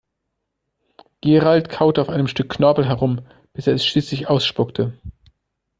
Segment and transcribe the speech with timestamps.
[1.21, 3.21] Gerald kaute auf einem Stück Knorpel herum,
[3.53, 4.97] bis er es schließlich ausspuckte.